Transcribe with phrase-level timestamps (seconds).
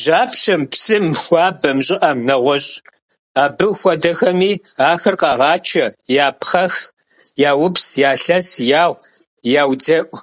[0.00, 2.76] Жьапщэм, псым, хуабэм, щIыIэм, нэгъуэщI
[3.42, 4.52] абы хуэдэхэми
[4.90, 5.86] ахэр къагъачэ,
[6.26, 6.74] япхъэх,
[7.50, 8.48] яупс, ялъэс,
[8.84, 9.02] ягъу,
[9.60, 10.18] яудзэIу.